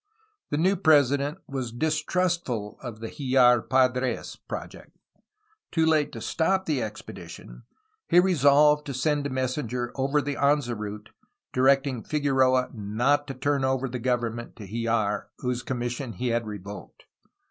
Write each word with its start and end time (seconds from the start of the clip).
The 0.49 0.57
new 0.57 0.75
president 0.75 1.37
was 1.47 1.71
distrustful 1.71 2.79
of 2.81 3.01
the 3.01 3.09
Hfjar 3.09 3.67
Padr^s 3.67 4.35
project. 4.49 4.97
Too 5.71 5.85
late 5.85 6.11
to 6.13 6.21
stop 6.21 6.65
the 6.65 6.81
expedition 6.81 7.65
he 8.09 8.19
resolved 8.19 8.87
to 8.87 8.95
send 8.95 9.27
a 9.27 9.29
messenger 9.29 9.91
over 9.93 10.19
the 10.19 10.37
Anza 10.37 10.75
route, 10.75 11.11
directing 11.53 12.01
Figueroa 12.03 12.71
not 12.73 13.27
to 13.27 13.35
turn 13.35 13.63
over 13.63 13.87
the 13.87 13.99
government 13.99 14.55
to 14.55 14.67
Hljar, 14.67 15.25
whose 15.37 15.61
commission 15.61 16.13
he 16.13 16.29
had 16.29 16.47
revoked. 16.47 17.03